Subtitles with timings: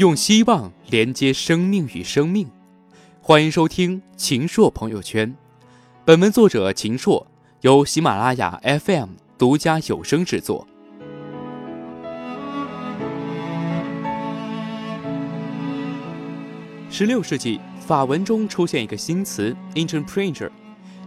[0.00, 2.48] 用希望连接生命与生命，
[3.20, 5.36] 欢迎收听秦朔朋友圈。
[6.06, 7.26] 本文作者秦朔，
[7.60, 10.66] 由喜马拉雅 FM 独家有声制作。
[16.88, 20.50] 十六世纪，法文中出现一个新词 “entrepreneur”，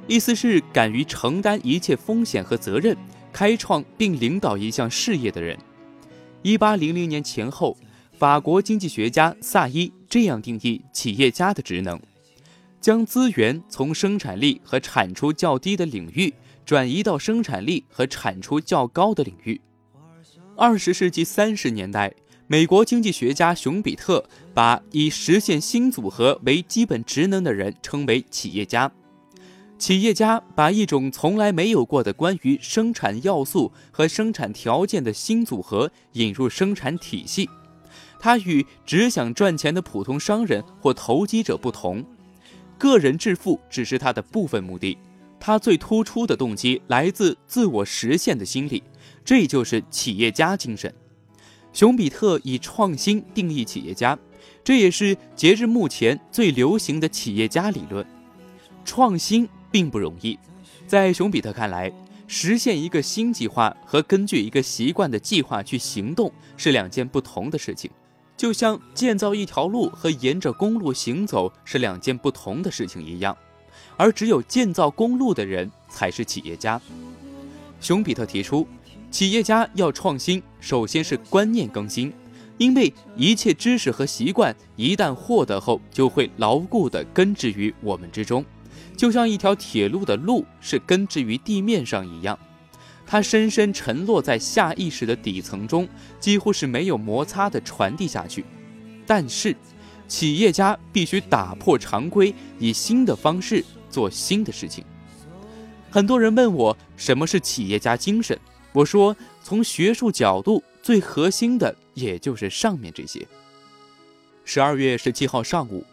[0.07, 2.95] 意思是敢于承担一切风险和责任，
[3.31, 5.57] 开创并领导一项事业的人。
[6.43, 7.75] 一八零零年前后。
[8.23, 11.99] 法国经济学家萨伊这样定义企业家的职能：
[12.79, 19.59] 将资源从生产力和产出较低的领域转移到生产力和产出较高的领域。
[20.55, 22.13] 二十世纪三十年代，
[22.47, 28.89] 美国经济学家熊彼特把以实现新组合为基本职能的人称为企业家。
[29.77, 37.49] 企业家把一种从来没有过的关于生产要素和生产条件的新组合引入生产体系。
[38.23, 42.01] 他与只想赚钱的普通商人或投机者不同，
[42.77, 44.97] 个人致富只是他的部分目的。
[45.41, 48.81] 他最突出的动机来自自我实现的心理，
[49.25, 50.93] 这就是企业家精神。
[51.73, 54.17] 熊彼特以创新定义企业家，
[54.63, 58.05] 这也是截至目前最流行的企业家理论。
[58.85, 60.39] 创新并不容易，
[60.87, 61.91] 在熊彼特看来，
[62.25, 67.91] 实现一个新计划和根据一个习惯的计划去行动是两件不同的事情。
[68.35, 73.37] 就像建造一条路和沿着公路行走是两件不同的事情一样，
[73.95, 76.81] 而只有建造公路的人才是企业家。
[77.79, 78.67] 熊彼特提出，
[79.11, 82.11] 企业家要创新，首先是观念更新，
[82.57, 88.43] 因为一切知识和习惯一旦获得后，就会牢固地根植于我们之中，
[88.97, 92.37] 就像一条铁路的路是根植于地面上一样。
[93.05, 95.87] 它深深沉落在下意识的底层中，
[96.19, 98.43] 几乎是没有摩擦的传递下去。
[99.05, 99.55] 但是，
[100.07, 104.83] 企业家必须打破常规，以新的方式做新的事情。
[105.91, 108.39] 很多人问我什么是企业家精神，
[108.71, 113.27] 我说，从学术角度，最核心的也就是上面这些。
[114.45, 115.85] 十二月十七号上午，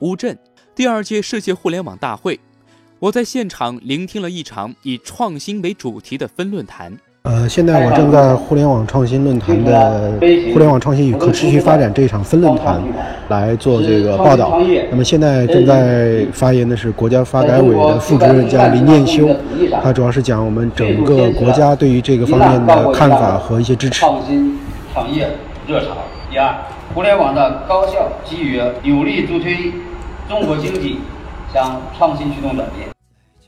[0.00, 0.38] 乌镇
[0.74, 2.38] 第二届世界互联网大会。
[3.00, 6.92] 我在现场聆听了一场以创新为主题的分论坛。
[7.22, 10.14] 呃，现在我正在互联网创新论坛的
[10.52, 12.82] “互联网创新与可持续发展”这一场分论坛
[13.28, 14.60] 来做这个报道。
[14.90, 19.28] 那么现在正在发言的是国家发改委的副主任，叫林念修，
[19.80, 24.00] 他主要是讲我们整个国家对于这个方面的看法和一些支持。
[24.00, 24.58] 创新
[24.92, 25.30] 创业
[25.68, 25.98] 热潮
[26.32, 26.52] 第二，
[26.92, 29.72] 互联网的高效基于有力助推
[30.28, 30.98] 中国经济。
[31.52, 32.88] 向创新驱动转变。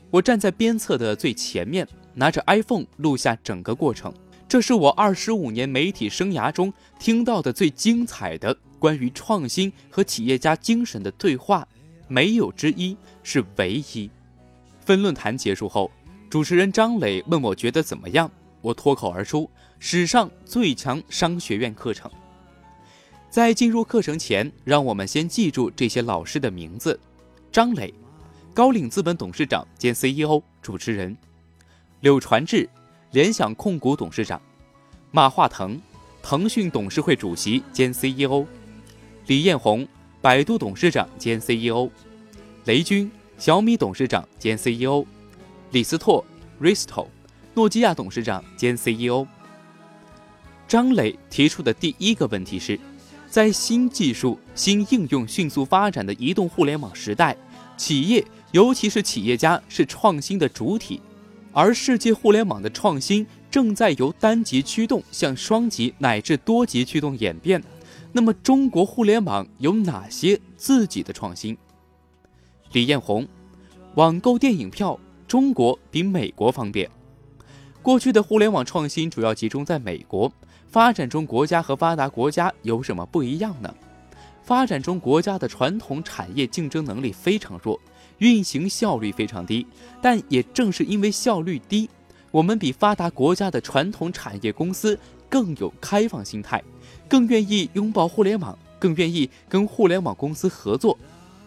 [0.09, 4.13] 我站在鞭策的最前面，拿着 iPhone 录下整个过程。
[4.47, 11.65] 这是我二十五年媒体生涯中听到的最精彩的关于创新和企业家精神的对话，
[12.09, 14.09] 没有之一，是唯一。
[14.83, 15.89] 分论坛结束后，
[16.29, 18.29] 主持人张磊问我觉得怎么样，
[18.59, 22.11] 我脱口而出：“史上最强商学院课程。”
[23.31, 26.99] 在进入课程前，让我们先记住这些老师的名字。
[27.51, 27.93] 张磊，
[28.53, 31.13] 高瓴资本董事长兼 CEO，主持人；
[31.99, 32.69] 柳传志，
[33.11, 34.39] 联想控股董事长；
[35.11, 35.77] 马化腾，
[36.23, 38.45] 腾讯董事会主席兼 CEO；
[39.27, 39.85] 李彦宏，
[40.21, 41.89] 百度董事长兼 CEO；
[42.63, 45.05] 雷军，小米董事长兼 CEO；
[45.71, 46.23] 李斯托
[46.61, 47.05] ，Risto，
[47.53, 49.27] 诺基亚董事长兼 CEO。
[50.69, 52.79] 张磊提出的第一个问题是。
[53.31, 57.37] 在新技术、新应用迅速发展的移动互联网时代，
[57.77, 60.99] 企业，尤其是企业家，是创新的主体，
[61.53, 67.63] 而世界互联网的创新正在由单极驱动向双极乃至多极驱动演变。
[68.11, 71.57] 那么，中国互联网有哪些自己的创新？
[72.73, 73.25] 李彦宏，
[73.95, 76.89] 网购电影票，中国比美国方便。
[77.81, 80.29] 过去的互联网创新主要集中在美国。
[80.71, 83.75] 发展中国家和发达国家有什么不一样呢？
[84.41, 87.77] 发展中国家的传统产业竞争能力非常弱，
[88.19, 89.67] 运行效率非常低。
[90.01, 91.89] 但也正是因为效率低，
[92.31, 94.97] 我们比发达国家的传统产业公司
[95.27, 96.63] 更有开放心态，
[97.09, 100.97] 更愿意拥抱互联网，更愿意跟互联网公司合作。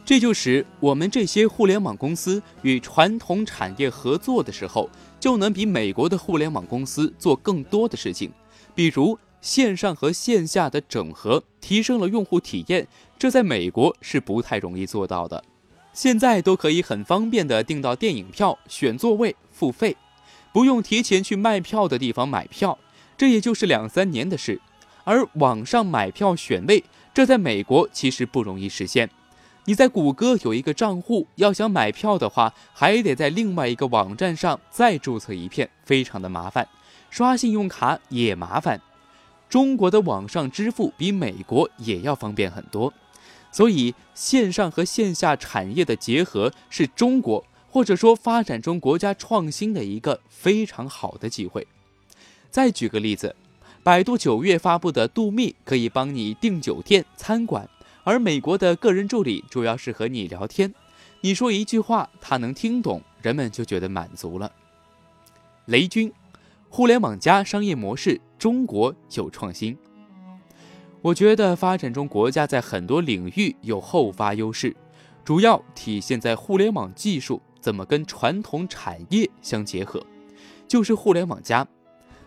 [0.04, 8.30] 这就使我们这些互联网公司与传统产业合作的时候，就能比美国的互联网公司做更多的事情。
[8.74, 12.88] 比如线上和线下的整合，提升了用户体验，
[13.18, 15.44] 这在美国是不太容易做到的。
[15.92, 19.96] 现在都可以很方便的订到电影票，选座位付费，
[20.52, 22.78] 不用提前去卖票的地方买票，
[23.16, 24.60] 这也就是两三年的事。
[25.04, 26.82] 而网上买票选位，
[27.12, 29.08] 这在美国其实不容易实现。
[29.66, 36.66] 你在谷歌有一个账户，要想买票的话，还得在另外一个网站上再注册一遍，非常的麻烦。
[37.14, 38.80] 刷信用卡也麻烦。
[39.48, 42.92] 中国的网上支付比美国也要方便很多，
[43.52, 51.64] 所以线上和线下产业的结合是中国或者说发展中国家创新的一个非常好的机会。
[52.50, 53.36] 再举个例子，
[53.84, 57.68] 百度九月发布的度蜜可以帮你订酒店、餐馆。
[58.02, 60.74] 而美国的个人助理主要是和你聊天，
[61.20, 64.50] 你说一句话，他能听懂，人们就觉得满足了。
[65.66, 66.12] 雷军，
[66.76, 69.78] 互联网加商业模式，中国有创新。
[71.02, 74.74] 我觉得发展中国家在很多领域有后发优势，
[75.24, 80.04] 主要体现在互联网技术怎么跟传统产业相结合，
[80.66, 81.64] 就是互联网加。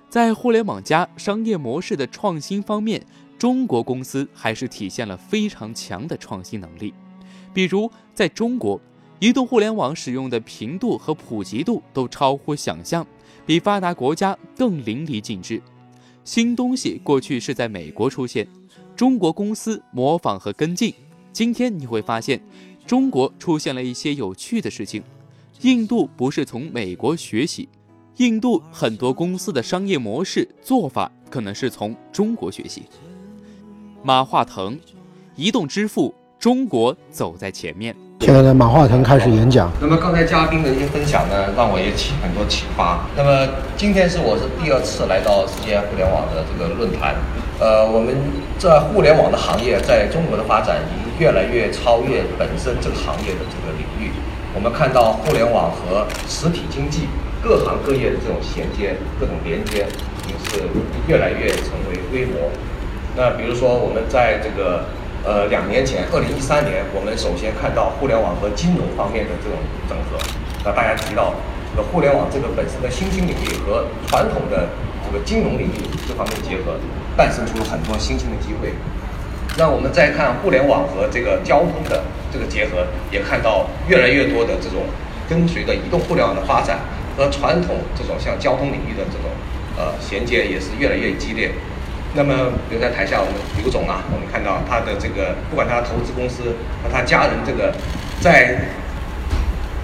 [0.08, 3.06] 在互联网加商业模式的创新方面。
[3.38, 6.94] 中国公司还是体现了非常强的创新能力，
[7.54, 8.80] 比如在中国，
[9.20, 13.06] 移动互联网使用的频度和普及度都超乎想象，
[13.48, 15.62] 比发达国家更淋漓尽致。
[16.26, 18.46] 新东西过去是在美国出现，
[18.94, 20.94] 中国公司模仿和跟进。
[21.32, 22.42] 今天你会发现，
[22.86, 25.02] 中国出现了一些有趣的事情。
[25.62, 27.70] 印度不是从美国学习，
[28.18, 32.84] 印度很多公司的商业模式做法可能是从中国学习。
[34.04, 34.78] 马化腾，
[35.38, 37.96] 移动支付，中国走在前面。
[38.20, 39.72] 现在呢，马化腾开始演讲。
[39.80, 43.06] 那么刚才嘉宾的一些分享呢，让我也起很多启发。
[43.16, 43.48] 那么
[43.78, 47.16] 今天是我是第二次来到世界互联网的这个论坛。
[47.60, 48.18] 呃，我们
[48.58, 54.12] 在互联网的行业在中国的发展已经越来越超越本身这个行业的这个领域。
[54.54, 57.08] 我们看到互联网和实体经济
[57.42, 59.86] 各行各业的这种衔接、各种连接，
[60.26, 60.66] 已经是
[61.08, 62.50] 越来越成为规模。
[63.16, 64.86] 那比如说，我们在这个
[65.28, 70.16] 呃两年前，二零一三年，我们首先看到互联网和金融方面的这种整合。
[70.64, 71.36] 那大家提到，
[71.76, 74.72] 这个互联网这个本身的新兴领域和传统的
[75.04, 76.80] 这个金融领域这方面结合，
[77.18, 78.72] 诞生出了很多新兴的机会。
[79.60, 84.88] 那我们再看互联网和这个交通的这个结合，也看到越来越多的这种
[85.28, 86.80] 跟随着移动互联网的发展
[87.18, 89.28] 和传统这种像交通领域的这种
[89.76, 91.52] 呃衔接，也是越来越激烈。
[92.18, 92.34] 那么
[92.68, 97.72] 比如在台下，我们刘总啊，我们看到他的这个，不管他投资公司和他家人这个，
[98.20, 98.58] 在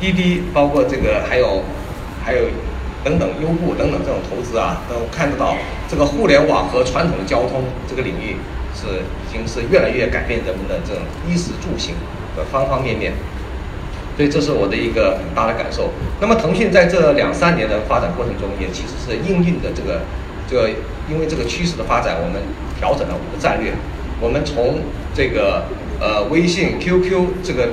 [0.01, 1.61] 滴滴，包括这个还有
[2.25, 2.49] 还有
[3.03, 5.55] 等等优步等等这种投资啊，都看得到
[5.87, 8.37] 这个互联网和传统的交通这个领域
[8.73, 11.93] 是已经是越来越改变人们的这种衣食住行
[12.35, 13.13] 的方方面面，
[14.17, 15.91] 所以这是我的一个很大的感受。
[16.19, 20.01] 那么腾讯在这两三年的发展过程中，也其实是应运的这个。
[20.53, 20.69] 这个
[21.09, 22.39] 因为这个趋势的发展，我们
[22.77, 23.73] 调整了我们的战略。
[24.21, 25.65] 我们从这个
[25.99, 27.69] 呃微信、QQ 这个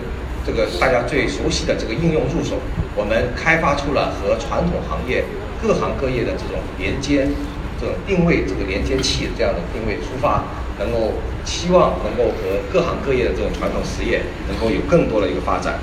[0.47, 2.57] 这个大家最熟悉的这个应用入手，
[2.97, 5.23] 我们开发出了和传统行业
[5.61, 7.29] 各行各业的这种连接、
[7.79, 10.45] 这种定位、这个连接器这样的定位出发，
[10.79, 11.13] 能够
[11.45, 15.79] 期望能够和各行各业的这种传统实业能够有更多的一个发展。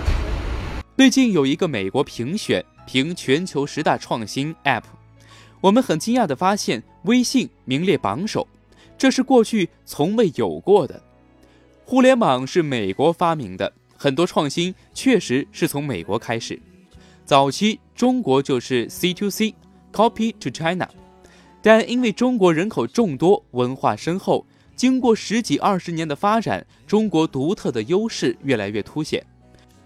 [0.97, 4.96] 最近有一个美国评选评全球十大创新 App。
[5.67, 8.47] 我们很惊讶地发现，微信名列榜首，
[8.97, 11.03] 这是过去从未有过的。
[11.83, 16.57] 互联网是美国发明的，很多创新确实是从美国开始。
[17.25, 20.87] 早期中国就是 C to C，Copy to China，
[21.61, 29.21] 但因为中国人口众多，文化深厚，经过十几二十年的发展，中国独特的优势越来越凸显。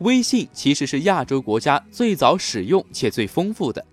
[0.02, 3.84] 微信其实是亚洲国家最早使用且最丰富的。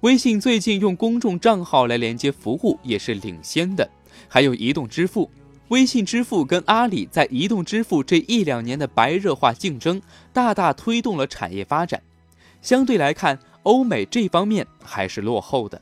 [0.00, 3.86] 微信最近用公众账号来连接服务也是领先的，
[4.28, 5.30] 还有移动支付。
[5.68, 10.00] 微信支付跟阿里在移动支付这一两年的白热化竞争，
[10.32, 12.00] 大大推动了产业发展。
[12.62, 15.78] 相对来看，欧美这方面还是落后的。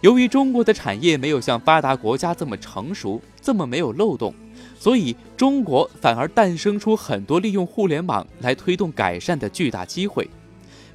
[0.00, 4.32] 由于中国的产业没有像发达国家这么成熟，这么没有漏洞，
[4.78, 10.30] 所以中国反而诞生出很多利用互联网来推动改善的巨大机会，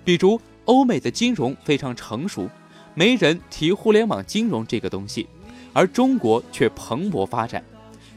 [0.06, 0.40] 比如。
[0.70, 2.48] 欧美的金融非常成熟，
[2.94, 5.28] 没人提互联网金融这个东西，
[5.74, 7.64] 而中国却蓬勃发展，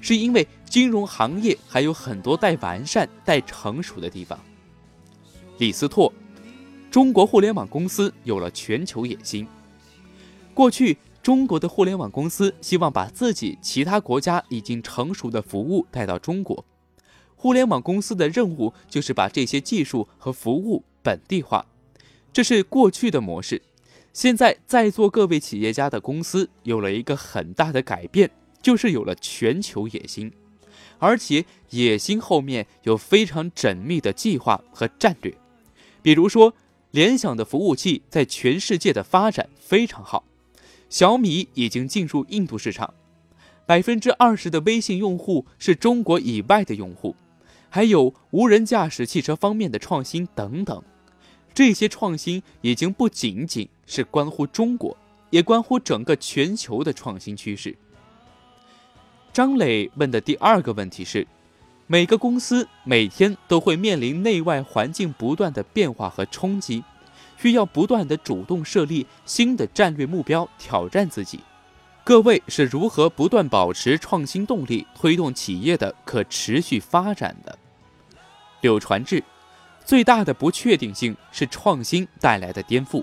[0.03, 4.39] 是因为金融行业还有很多待完善、待成熟的地方。
[5.57, 6.13] 李斯拓，
[6.91, 9.49] 中国互联网公司有了全球野心。
[10.53, 16.63] 过去，中国的互联网公司希望把自己其他国家已经成熟的服务带到中国，
[17.35, 21.65] 互联网公司的任务就是把这些技术和服务本地化。
[22.33, 23.61] 这是过去的模式，
[24.15, 28.31] 现在在座各位企业家的公司有了一个很大的改变，
[28.63, 30.33] 就是有了全球野心，
[30.99, 35.35] 而且野心后面有非常缜密的计划和战略。
[36.01, 36.55] 比如说，
[36.91, 40.25] 联想的服务器在全世界的发展非常好，
[40.89, 42.95] 小米已经进入印度市场，
[43.67, 47.15] 百分之二十的微信用户是中国以外的用户，
[47.69, 50.83] 还有无人驾驶汽车方面的创新等等。
[51.55, 54.97] 这些创新已经不仅仅是关乎中国，
[55.31, 57.77] 也关乎整个全球的创新趋势。
[59.33, 61.27] 张磊问的第二个问题是：
[61.87, 66.83] 每个公司每天都会面临内外环境不断的变化和冲击，
[67.37, 71.41] 需要不断的主动设立新的战略目标，挑战自己。
[72.05, 77.59] 各位是如何不断保持创新动力，推动企业的可持续发展的？
[78.61, 79.23] 柳传志。
[79.85, 83.03] 最大的不确定性是创新带来的颠覆。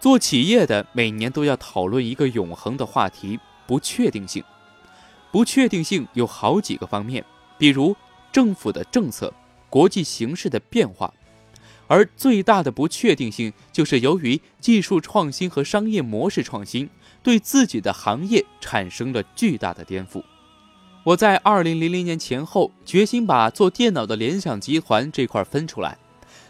[0.00, 4.42] 做企业的每年都要讨论一个永恒的话题——不确定性。
[5.30, 7.24] 不确定性有好几个方面，
[7.56, 7.96] 比如
[8.30, 9.32] 政府的政策、
[9.70, 11.14] 国际形势的变化，
[11.86, 16.90] 而最大的不确定性就是由于技术创新和商业模式创新，
[17.22, 20.22] 对自己的行业产生了巨大的颠覆。
[21.04, 25.98] 我在二零零零年前后决心把做电脑的联想集团这块分出来，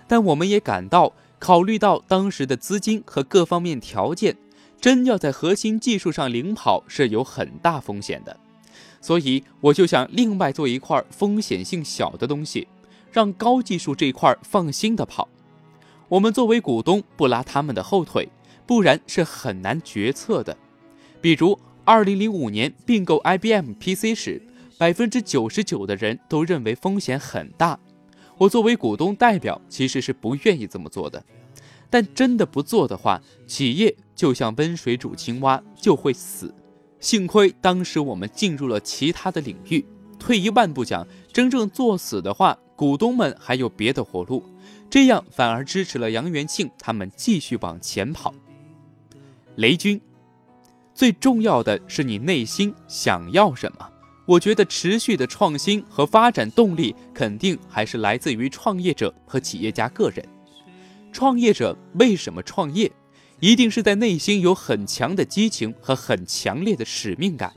[0.07, 4.37] 但我们也感到，考虑到当时的资金和各方面条件，
[4.79, 8.37] 真要在核心技术上领跑是有很大风险的，
[9.01, 12.69] 所以我就想另外做一块风险性小的东西，
[13.11, 15.27] 让高技术这块放心的跑。
[16.11, 18.29] 我们作为股东不拉他们的后腿，
[18.67, 20.59] 不然是很难决策的，
[21.23, 21.59] 比如。
[21.85, 24.41] 二零零五年并购 IBM PC 时，
[24.79, 27.79] 百分之九十九的人都认为风险很大。
[28.39, 31.25] 我作为股东代表，其实是不愿意这么做的。
[31.91, 36.55] 但真的不做的话，企业就像温水煮青蛙，就会死。
[37.01, 39.85] 幸亏当时我们进入了其他的领域。
[40.21, 44.45] 退一万步讲，真正作死的话，股东们还有别的活路，
[44.89, 48.33] 这样反而支持了杨元庆他们继续往前跑。
[49.57, 50.01] 雷军。
[50.95, 53.89] 最重要的是你内心想要什么。
[54.25, 60.25] 我觉得持续的创新和发展动力肯定还是来自于创业者和企业家个人。
[61.13, 62.91] 创业者为什么创业？
[63.41, 67.53] 一定是在内心有很强的激情和很强烈的使命感。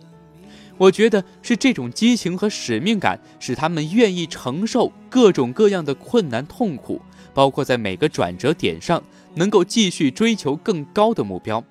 [0.77, 7.00] 我觉得是这种激情和使命感使他们愿意承受各种各样的困难痛苦，
[7.34, 9.01] 包括在每个转折点上
[9.36, 11.63] 能够继续追求更高的目标。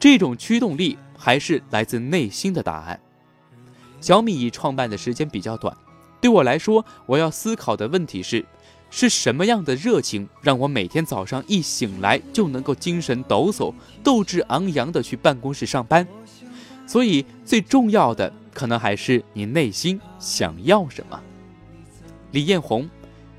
[0.00, 2.98] 这种驱动力还是来自内心的答案。
[4.00, 5.76] 小米创办的时间比较短，
[6.22, 8.42] 对我来说，我要思考的问题是：
[8.90, 16.08] 是什么样的热情让我每天早上一醒来就能够精神抖擞、斗志昂扬地去办公室上班？
[16.86, 21.20] 所以，最重要的可能还是你内心想要什么。
[22.32, 22.88] 李彦宏，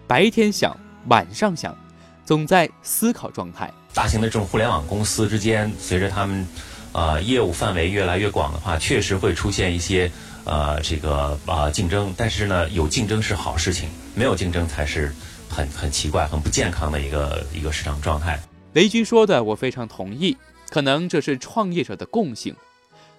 [0.05, 0.77] 白天想，
[1.07, 1.75] 晚上想，
[2.23, 3.73] 总在思考状态。
[3.93, 6.48] 大型的这种互联网公司之间，随着他们，
[6.93, 10.10] 呃，业务范围越来越广的话，确实会出现一些，
[10.45, 12.13] 呃，这个啊竞争。
[12.15, 15.13] 但是呢，有竞争是好事情，没有竞争才是
[15.50, 18.39] 很很奇怪、很不健康的一个一个市场状态。
[18.74, 20.38] 雷军说的我非常同意，
[20.69, 22.55] 可能这是创业者的共性。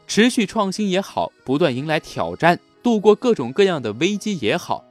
[0.08, 4.84] 持续创新也好，不断迎来挑战，度过各种各样的危机也好，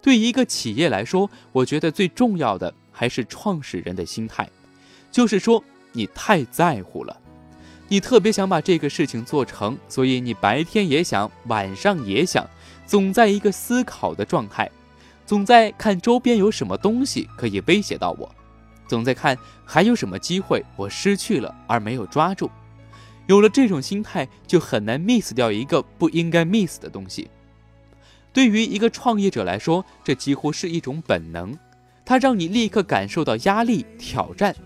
[0.00, 4.48] 对一个企业来说，我觉得最重要的还是创始人的心态。
[5.12, 7.16] 就是说，你太在乎了，
[7.86, 12.48] 你特别想把这个事情做成，所以你白天也想，晚上也想，
[12.86, 14.70] 总在一个思考的状态，
[15.26, 18.34] 总在看周边有什么东西可以威胁到我，
[18.88, 22.50] 总在看还有什么机会我失去了而没有抓住。
[23.26, 27.30] 有了这种心态，就很难 miss 掉一个不应该 miss 的东西。
[28.32, 31.56] 对于一个创业者来说，这几乎是一种本能，
[32.04, 34.56] 它让你立刻感受到压力、挑战。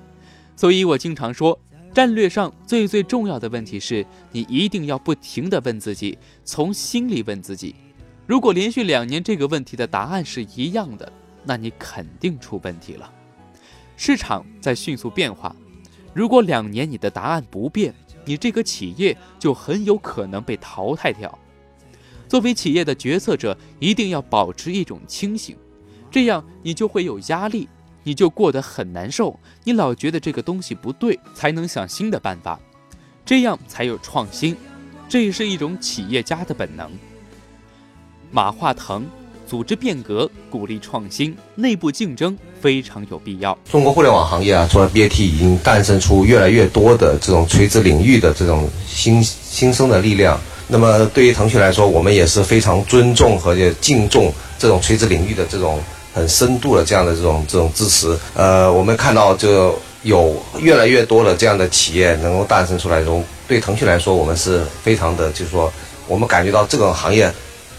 [0.57, 1.59] 所以我经常说，
[1.95, 7.75] 战略上最最重要的问题是你一定要不停地问自己，从心里问自己。
[8.27, 11.13] 如果连续两年这个问题的答案是一样的，
[11.45, 13.13] 那你肯定出问题了。
[13.97, 15.55] 市场在迅速变化，
[16.13, 17.95] 如果两年你的答案不变，
[18.25, 21.39] 你这个企业就很有可能被淘汰掉。
[22.27, 25.57] 作为企业的决策者，一定要保持一种清醒，
[26.11, 27.69] 这样你就会有压力。
[28.07, 32.57] 你就过得很难受，你老觉得这个东西不对，才能想新的办法，
[33.25, 34.57] 这样才有创新，
[35.09, 36.89] 这也是一种企业家的本能。
[38.31, 39.05] 马化腾，
[39.45, 43.59] 组织变革，鼓励创新，内部竞争非常有必要。
[43.69, 50.41] 中国互联网行业啊，除了 BAT，已经诞生出越来越多的这种垂直领域的这种新新生的力量。
[50.69, 55.81] 那么对于腾讯来说，我们也是非常尊重和敬重这种垂直领域的这种
[56.16, 58.18] 很深度的这样的这种这种支持。
[58.32, 65.70] 呃，我们看到就有越来越多的这样的企业能够诞生出来，中对腾讯来说，我们是非常的，就是说
[66.08, 67.30] 我们感觉到这个行业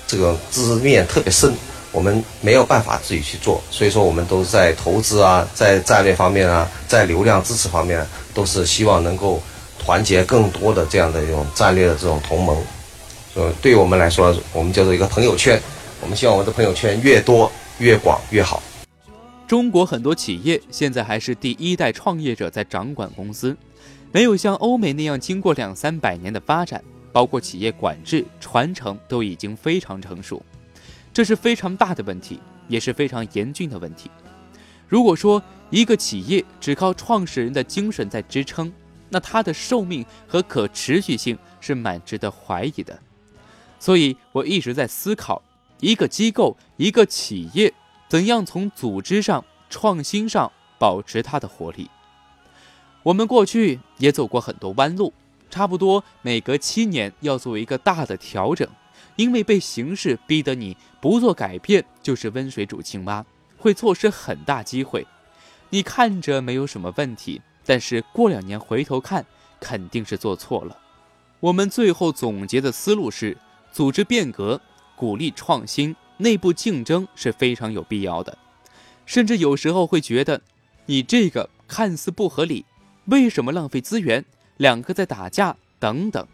[0.06, 1.52] 这个知识面特别深，
[1.92, 9.42] 我们没有办法自己去做，所以说我们都在投资啊，在战略方面啊，在流量支持方面，都是希望能够
[9.84, 12.56] 团结更多的这样的一种战略的这种同盟。
[13.34, 15.60] 呃，对于我们来说，我们叫做一个朋友圈。
[16.02, 18.62] 我们希望我们的朋友圈越多、越广、越好。
[19.48, 23.56] 中国很多企业现在还是第一代创业者在掌管公司，
[24.12, 30.44] 没有像欧美那样经过两三百年的发展，包括企业管制、传承都已经非常成熟。
[31.14, 34.10] 这是非常大的问题，也是非常严峻的问题。
[34.88, 38.74] 如果说一个企业只靠创始人的精神在支撑，
[39.10, 42.98] 那它的寿命和可持续性是蛮值得怀疑的。
[43.80, 45.42] 所以，我一直在思考，
[45.80, 47.74] 一个机构、一个企业，
[48.08, 51.90] 怎样从组织上、创新上保持它的活力。
[53.04, 55.14] 我们过去也走过很多弯路，
[55.50, 58.68] 差不多每隔七年要做一个大的调整，
[59.16, 63.26] 因为被形势逼得你不做改变就是温水煮青蛙，
[63.58, 65.06] 会错失很大机会。
[65.70, 69.26] 你看着没有什么问题，但是过两年回头看，
[69.60, 70.78] 肯定是做错了。
[71.40, 73.38] 我们最后总结的思路是。
[73.70, 74.60] 组织变革、
[74.98, 78.36] 鼓励创新、内部竞争是非常有必要的，
[79.06, 80.42] 甚至有时候会觉得，
[80.88, 82.66] 你这个看似不合理，
[83.06, 84.26] 为什么浪费资源？
[84.58, 86.28] 两个在打架等等。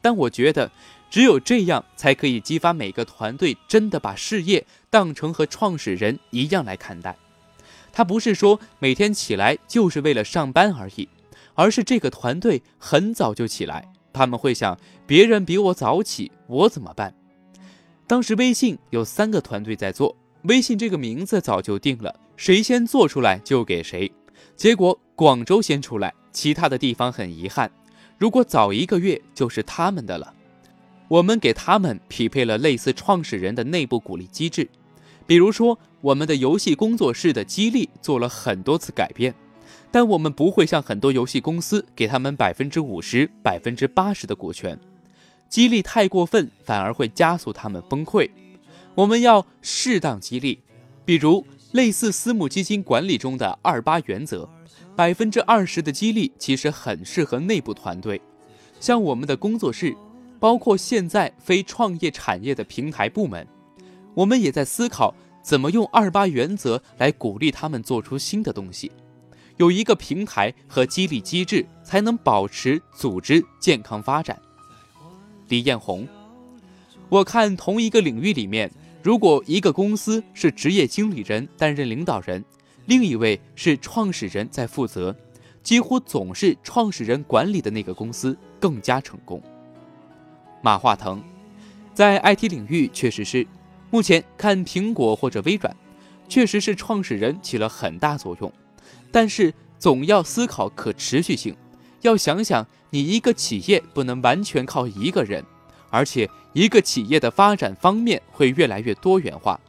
[0.00, 0.72] 但我觉得，
[1.10, 7.14] 只有这样才可以激发每个团队真的把事业当成和创始人一样来看待。
[7.92, 11.06] 他不是说每天起来就是为了上班而已，
[11.54, 13.92] 而是这个团队很早就起来。
[14.14, 17.14] 他们会想，别人比我早起，我怎么办？
[18.10, 24.10] 当时微信有三个团队在做，微信这个名字早就定了，谁先做出来就给谁。
[24.56, 27.70] 结果广州先出来，其他的地方很遗憾，
[28.18, 30.34] 如果早一个月就是他们的了。
[31.06, 34.68] 我们给他们匹配了类似创始人的内部鼓励机制，
[35.24, 39.32] 比如说我们的游戏工作室的激励做了很多次改变。
[39.92, 44.76] 但我们不会像很多游戏公司给他们百分之五十、百分之八十的股权，
[45.50, 48.30] 激励太过分反而会加速他们崩溃。
[48.94, 50.60] 我们要适当激励，
[51.04, 54.48] 比如类似私募基金管理中的二八原则，
[54.96, 58.20] 百分之二十的激励其实很适合内部团队，
[58.78, 59.94] 像我们的工作室，
[60.38, 63.46] 包括现在非创业产业的平台部门，
[64.14, 68.92] 我们也在思考怎么用二八原则来鼓励他们做出新的东西。
[69.56, 74.40] 有一个平台和激励机制，才能保持组织健康发展。
[75.50, 76.06] 李彦宏，
[77.08, 78.70] 我看同一个领域里面，
[79.02, 82.44] 如果一个公司是职业经理人担任领导人，
[82.86, 85.14] 另一位是创始人在负责，
[85.60, 89.42] 几乎总是创始人管理的那个公司更加成功。
[90.62, 91.20] 马化腾，
[91.92, 93.44] 在 IT 领域确实是，
[93.90, 95.76] 目前看苹果或者微软，
[96.28, 98.52] 确实是创始人起了很大作用。
[99.10, 101.56] 但是总要思考可持续性，
[102.02, 105.44] 要想想你一个企业不能完全靠一个人，
[105.90, 109.60] 而且一个企业的发展方面会越来越多元化，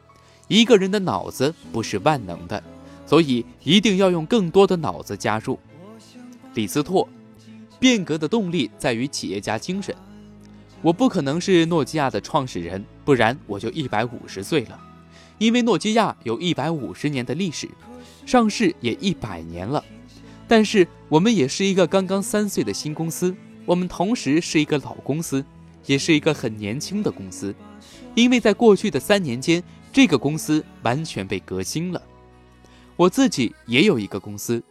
[0.48, 2.64] 一个人的脑子不是万能的，
[3.06, 5.60] 所以一定要用更多的脑子加入。
[6.54, 7.08] 李斯托，
[7.80, 9.96] 变革的动力在于企业家精神。
[10.82, 14.80] 我不可能是诺基亚的创始人，不然我就一百五十岁了，
[15.38, 17.70] 因为诺基亚有一百五十年的历史。
[18.26, 19.84] 上市也一百年了，
[20.52, 23.34] 但是我们也是一个刚刚三岁的新公司。
[23.66, 25.46] 我们同时是一个老公司，
[25.86, 27.56] 也是一个很年轻的公司，
[28.16, 32.02] 因为在过去的三年间，这个公司完全被革新了。
[32.98, 34.62] 我自己也有一个公司，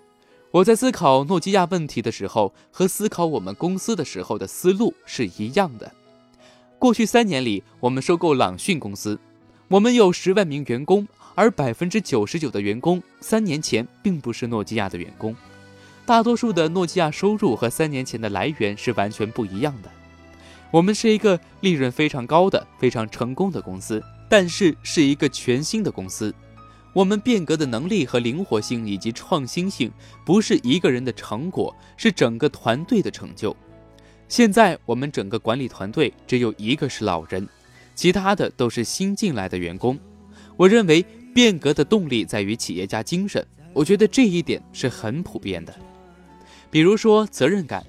[0.51, 5.91] 我在思考诺基亚问题的时候，和思考我们公司的时候的思路是一样的。
[6.79, 9.19] 过去三年里，我们收购朗讯公司，
[9.69, 11.09] 我们有十万名员工。
[11.37, 15.35] 而百分之九十九的员工三年前并不是诺基亚的员工，
[16.11, 19.89] 大多数的诺基亚收入和三年前的来源是完全不一样的。
[20.73, 26.35] 我们是一个利润非常高的、非常成功的公司，但是是一个全新的公司。
[26.93, 29.89] 我们变革的能力和灵活性以及创新性
[30.27, 33.57] 不是一个人的成果，是整个团队的成就。
[34.27, 37.49] 现在我们整个管理团队只有一个是老人，
[37.95, 39.97] 其他的都是新进来的员工。
[40.57, 41.07] 我认为。
[41.33, 45.73] 变革的动力在于企业家精神，我觉得这一点是很普遍的。
[46.71, 47.85] 比如说责任感，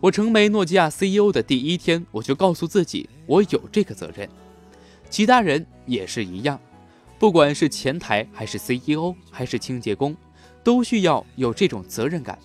[0.00, 4.28] 我成为诺基亚 CEO 的第一天，我就告诉自己，我有这个责任。
[5.08, 6.60] 其他人也是一样，
[7.18, 10.16] 不管是前台还是 CEO 还是清洁工，
[10.62, 12.38] 都需要有这种责任感。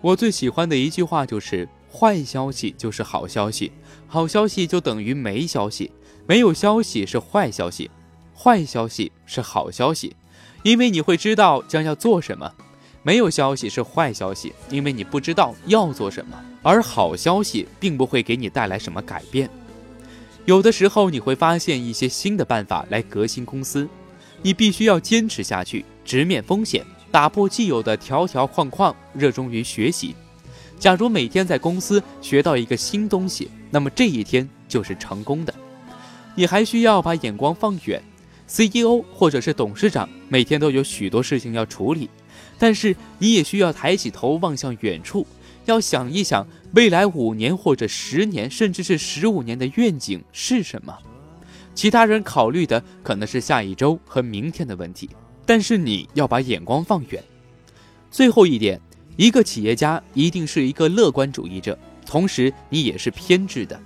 [0.00, 3.72] 我最喜欢的一句话就是：“坏消息就是好消息，
[4.06, 5.90] 好消息就等于没消息，
[6.26, 7.90] 没有消息是坏消息，
[8.32, 10.14] 坏消息是好消息，
[10.62, 12.48] 因为你会知道将要做什么；
[13.08, 16.38] 没有消息是坏消息，因为你不知道要做什么。
[16.62, 19.48] 而好消息并不会给你带来什么改变。”
[20.44, 23.88] 有的时候你会发现一些新的办法来革新公司，
[24.42, 30.14] 你必须要坚持下去，直面风险，打破既有的条条框框，热衷于学习。
[30.78, 35.54] 假如每天在公司学到一个新东西，那么这一天就是成功的。
[36.34, 38.02] 你还需要把眼光放远
[38.46, 42.10] ，CEO 或者是董事长每天都有许多事情要处理，
[42.58, 45.26] 但是你也需要抬起头望向远处。
[45.66, 50.96] 要想一想未来五年或者十年，甚至是十五年的愿景是什么？
[51.74, 55.10] 其他人考虑的可能是下一周和明天的问题，
[55.44, 57.22] 但是你要把眼光放远。
[58.10, 58.80] 最后一点，
[59.16, 63.78] 一个企业家一定是一个乐观主义者，同时你也是偏执的。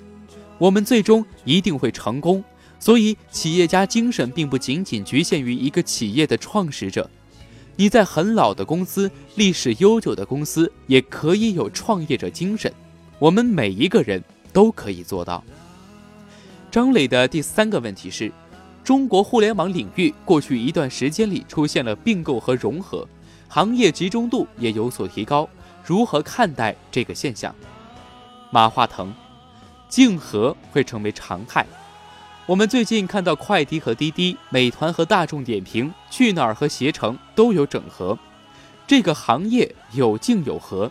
[0.58, 2.42] 我们最终一定会成功，
[2.78, 7.10] 所以企业家精神并不仅仅局限于一个企业的创始者。
[7.76, 12.72] 你在很老的公司、历史悠久的公司，也可以有创业者精神。
[13.18, 15.42] 我们每一个人都可以做到。
[16.70, 18.30] 张磊的第三个问题是：
[18.84, 23.06] 中国互联网领域过去一段时间里出现了并购和融合，
[23.48, 25.48] 行业集中度也有所提高，
[25.84, 27.54] 如何看待这个现象？
[28.50, 29.12] 马化腾，
[29.88, 31.66] 竞合会成为常态。
[32.44, 38.18] 我们最近看到快滴和滴滴、美团和大众点评、去哪儿和携程都有整合，
[38.84, 40.90] 这个行业有竞有和，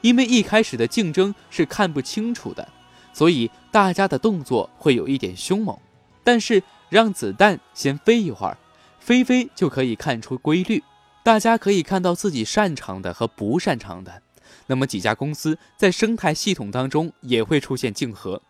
[0.00, 2.68] 因为一开始的竞争是看不清楚的，
[3.12, 5.76] 所以大家的动作会有一点凶猛。
[6.22, 8.56] 但是让子弹先飞一会儿，
[9.00, 10.84] 飞飞就可以看出规律，
[11.24, 14.22] 大家可以看到自己擅长的和不擅长的，
[14.68, 18.40] 那么几家公司在生态系统当中也会出现竞合。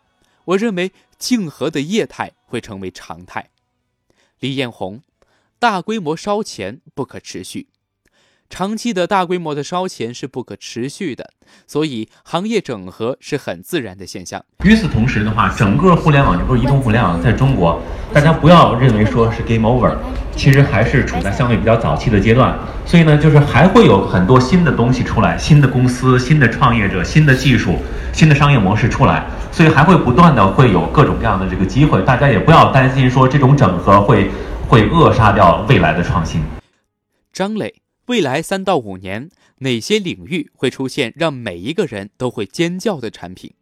[0.46, 3.50] 我认为竞合的业态会成为常态。
[4.40, 5.02] 李彦宏，
[5.58, 7.68] 大规模烧钱不可持续，
[8.50, 11.32] 长期的大规模的烧钱是不可持续的，
[11.66, 14.44] 所以行业整合是很自然的现象。
[14.64, 17.80] 与此同时的话，整个互联网，就不是移动互联网，在中国，
[18.12, 19.90] 大家不要认为说是 game over，
[20.36, 22.58] 其实还是处在相对比较早期的阶段。
[22.84, 27.76] 所以呢，就是还会有很多新的东西出来，新的公司、新的创业者、新的技术、
[28.12, 29.24] 新的商业模式出来。
[29.50, 34.30] 所以还会不断的会有各种各样的这个机会，大家也不要担心说这种整合会
[34.68, 36.42] 会扼杀掉未来的创新。
[37.32, 37.74] 张磊，
[38.06, 43.52] 未来三到五年哪些领域会出现让每一个人都会尖叫的产品？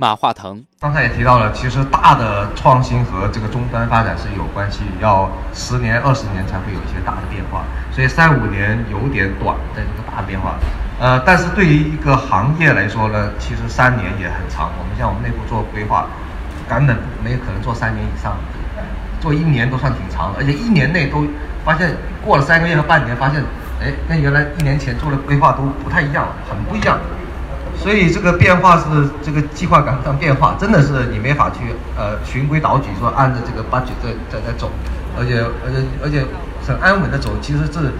[0.00, 10.54] 马化腾，刚才也提到了，其实大的创新和这个终端发展是有关系，要十年、二十年才会有一些大的变化，所以三五年有点短的一个大的变化。
[11.00, 14.70] 呃，但是对于一个行业来说呢，其实三年也很长。
[14.78, 16.06] 我们像我们内部做规划，
[16.68, 18.36] 根本没有可能做三年以上，
[19.18, 20.38] 做一年都算挺长的。
[20.38, 21.26] 而且一年内都
[21.64, 21.90] 发现
[22.24, 23.42] 过了三个月和半年，发现，
[23.82, 26.96] 哎，跟原来一年前做的规划都不太一样，很不一样。
[27.82, 34.70] 所以这个变化是这个计划赶不上变化，真的是你没法去呃循规蹈矩说按照这个 budget 在在在走，
[35.18, 36.24] 而且而且而且
[36.66, 37.90] 很安稳的走，其实是。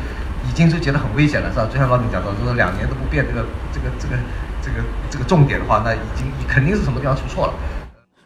[0.49, 1.69] 已经是觉得很危险了，是吧？
[1.71, 4.17] 就像老李讲到，就是两年都不变这个这个这个
[4.63, 4.77] 这个
[5.11, 7.53] 这个重点的话，那已经肯定是什么地方出错了。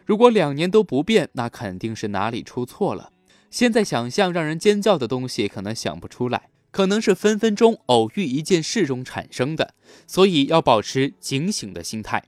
[0.05, 3.09] 如果两年都不变，那肯定是哪里出错了。
[3.51, 9.75] 现在想象让人尖叫的东西，可能想不出来，可能是分分钟偶遇一件事中产生的，
[10.07, 12.23] 所以要保持警醒的心态。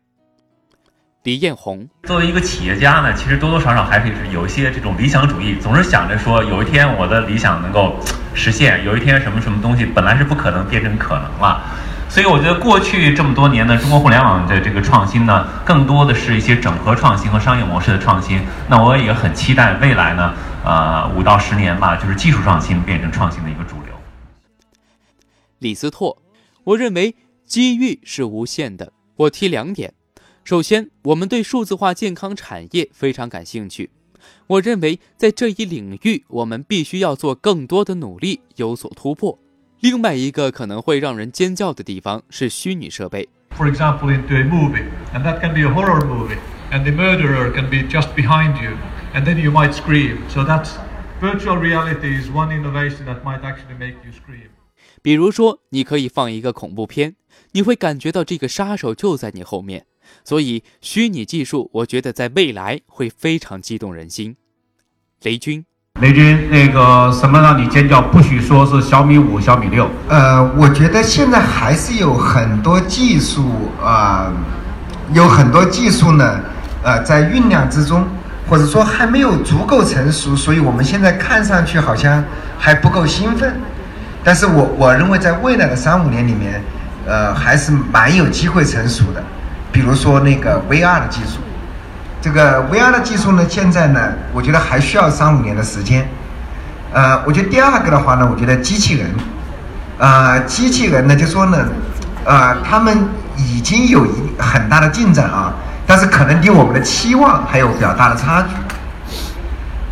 [1.24, 7.96] 李彦宏作为一个企业家呢，其实多多少少还是有一些这种理想主义，总是想着说有一天我的理想能够
[8.36, 11.64] 实现，有一天什么什么东西本来是不可能变成可能了。
[12.08, 18.40] 所以我觉得过去这么多年呢，中国互联网的这个创新呢，更多的是一些整合创新和商业模式的创新。
[18.70, 20.32] 那我也很期待未来呢，
[20.64, 23.75] 呃，五到十年吧，就是技术创新变成创新的一个主。
[25.60, 26.18] 李斯拓，
[26.64, 27.16] 我认为
[27.46, 28.92] 机遇是无限的。
[29.16, 29.94] 我提两点。
[30.44, 33.90] 首先，我们对数字化健康产业非常感兴趣。
[34.48, 39.40] 我认为，在这一领域，我们必须要做更多的努力，有所突破。
[39.80, 43.30] 另外一个可能会让人尖叫的地方是虚拟设备。
[43.58, 46.40] For example, into a movie, and that can be a horror movie,
[46.72, 48.72] and the murderer can be just behind you,
[49.14, 50.18] and then you might scream.
[50.30, 50.72] So that's
[51.22, 54.50] virtual reality is one innovation that might actually make you scream.
[55.02, 57.16] 比如说，你可以放一个恐怖片，
[57.52, 59.86] 你会感觉到这个杀手就在你后面。
[60.24, 64.36] 所以虚拟技术，我觉得在未来会非常激动人心。
[65.24, 65.66] 雷军，
[66.00, 68.02] 雷军，那个什么让你尖叫？
[68.02, 69.90] 不许说是小米五、小米六。
[70.08, 73.44] 呃，我觉得现在还是有很多技术
[73.82, 74.32] 啊，
[75.14, 76.40] 有很多技术呢，
[76.84, 78.06] 呃，在酝酿之中，
[78.48, 82.24] 或者说还没有足够成熟，所以我们现在看上去好像
[82.60, 83.60] 还不够兴奋。
[84.26, 86.60] 但是我我认为在未来的三五年里面，
[87.08, 89.24] 呃，还是蛮有机会成熟的。
[89.72, 91.42] 比如说那个 VR 的技术，
[92.22, 94.00] 这个 VR 的技术呢，现在呢，
[94.34, 96.08] 我觉得还需要三五年的时间。
[96.92, 99.12] 呃，我觉得第二个的话呢，我觉得机器人，
[100.00, 101.58] 呃，机器人呢，就说呢，
[102.24, 102.98] 呃，他们
[103.38, 104.10] 已经有一
[104.40, 105.54] 很大的进展啊，
[105.86, 108.56] 但是可能离我们的期望还有比较大的差距。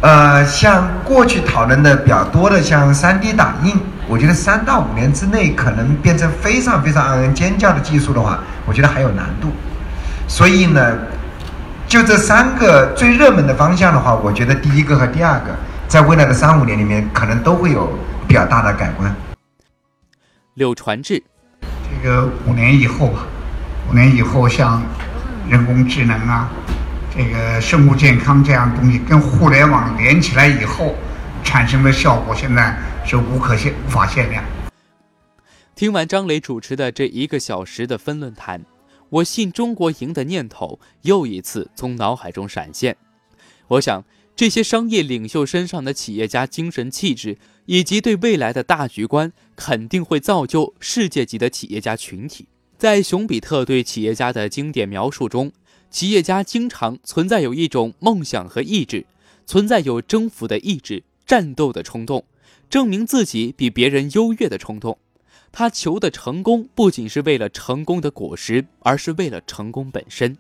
[0.02, 3.78] 呃，像过去讨论的比较多的，像 3D 打印，
[4.13, 9.47] 我觉得三到五年之内可能变成非常非常让人尖叫的技术的话，我觉得还有难度。
[10.28, 10.95] 所以呢，
[11.88, 15.56] 就这三个最热门的方向的话，我觉得第一个和第二个，
[15.88, 17.91] 在未来的三五年里面，可能都会有
[18.28, 19.12] 比较大的改观。
[20.54, 21.23] 柳传志，
[21.89, 23.21] 这个五年以后吧，
[23.89, 24.80] 五年以后，像
[25.49, 26.47] 人工智能啊。
[27.17, 30.95] 这个生物健康这样东西跟互联网连起来以后
[31.43, 34.44] 产生的效果，现在是无可限、无法限量。
[35.76, 38.63] 听完张磊主持的这一个小时的分论坛，
[39.10, 42.96] 我信中国赢的念头又一次从脑海中闪现。
[43.68, 44.04] 我想，
[44.36, 52.48] 这些商业领袖身上的企业家精神气质，以及对未来的大局观，肯定会造就世界级的企业家群体。
[52.78, 55.52] 在熊彼特对企业家的经典描述中。
[55.89, 59.06] 企业家经常存在有一种梦想和意志，
[59.46, 62.26] 存在有征服的意志、战斗的冲动、
[62.74, 64.98] 证明自己比别人优越的冲动。
[65.52, 70.36] 他求的成功不仅是为了成功的果实，而是为了成功本身。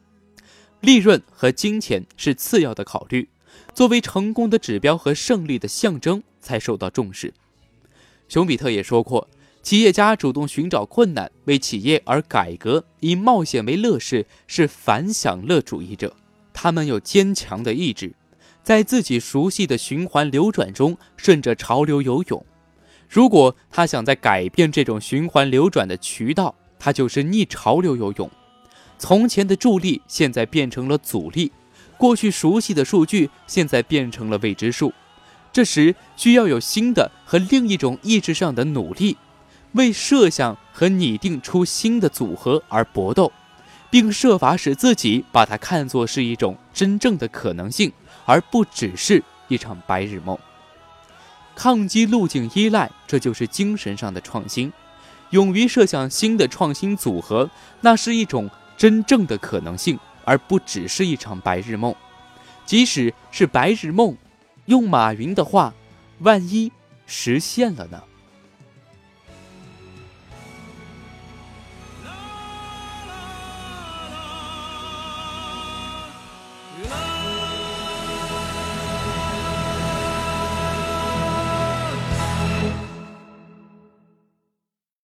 [0.81, 3.29] 利润和金钱是次要的考虑，
[3.75, 7.31] 作为成功的指标和胜利的象征才受到重视。
[8.27, 9.29] 熊彼特也说过。
[9.61, 16.15] 企业家主动寻找困难，为企业而改革，以冒险为乐事，是反享乐主义者。
[16.51, 18.11] 他们有坚强的意志，
[18.63, 22.45] 在自己熟悉的循环流转中顺着潮流游泳。
[23.09, 28.31] 如果他想在改变这种循环流转的渠道，他就是逆潮流游泳。
[28.97, 31.51] 从前的助力现在变成了阻力，
[31.97, 34.93] 过去熟悉的数据现在变成了未知数。
[35.51, 39.17] 这时需要有新的和另一种意志上的努力。
[39.73, 43.31] 为设想和拟定出新的组合而搏斗，
[43.89, 47.91] 并设法使自己把它看作是一种真正的可能性，
[48.25, 50.37] 而不只是一场白日梦。
[51.55, 54.71] 抗击路径依赖，这就是精神上的创新。
[55.29, 57.49] 勇于设想新的创新组合，
[57.81, 61.93] 那是一种真正的可能性，而不只是一场白日梦。
[62.65, 64.15] 即使是白日梦，
[64.65, 65.73] 用马云的话，
[66.19, 66.71] 万一
[67.05, 68.01] 实现了呢？